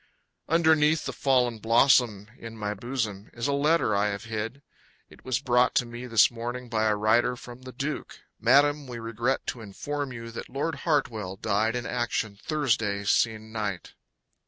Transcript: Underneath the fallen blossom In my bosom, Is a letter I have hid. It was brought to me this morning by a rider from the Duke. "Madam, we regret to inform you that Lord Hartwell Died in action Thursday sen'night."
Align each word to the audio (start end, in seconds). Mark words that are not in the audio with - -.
Underneath 0.49 1.05
the 1.05 1.13
fallen 1.13 1.59
blossom 1.59 2.27
In 2.39 2.57
my 2.57 2.73
bosom, 2.73 3.29
Is 3.33 3.47
a 3.47 3.53
letter 3.53 3.95
I 3.95 4.07
have 4.07 4.23
hid. 4.23 4.63
It 5.11 5.23
was 5.23 5.39
brought 5.39 5.75
to 5.75 5.85
me 5.85 6.07
this 6.07 6.31
morning 6.31 6.69
by 6.69 6.85
a 6.85 6.95
rider 6.95 7.35
from 7.35 7.61
the 7.61 7.71
Duke. 7.71 8.21
"Madam, 8.39 8.87
we 8.87 8.97
regret 8.97 9.45
to 9.45 9.61
inform 9.61 10.11
you 10.11 10.31
that 10.31 10.49
Lord 10.49 10.73
Hartwell 10.75 11.35
Died 11.35 11.75
in 11.75 11.85
action 11.85 12.35
Thursday 12.41 13.03
sen'night." 13.03 13.93